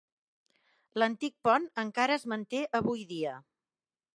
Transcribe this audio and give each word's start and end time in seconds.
L'antic 1.01 1.35
pont 1.49 1.67
encara 1.83 2.17
es 2.21 2.25
manté 2.33 2.63
avui 2.81 3.05
dia. 3.15 3.37